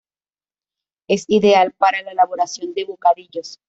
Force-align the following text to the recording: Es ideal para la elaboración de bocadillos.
Es 1.07 1.25
ideal 1.27 1.73
para 1.73 2.01
la 2.01 2.09
elaboración 2.13 2.73
de 2.73 2.85
bocadillos. 2.85 3.59